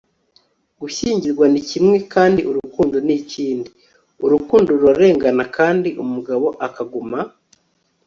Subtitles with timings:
[0.81, 3.69] gushyingirwa ni ikintu kimwe kandi urukundo ni ikindi.
[4.25, 7.19] urukundo rurarengana kandi umugabo akaguma